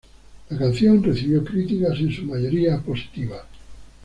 La 0.49 0.57
canción 0.57 1.03
recibió 1.03 1.43
críticas 1.45 1.99
en 1.99 2.11
su 2.11 2.25
mayoría 2.25 2.81
positivas. 2.81 3.43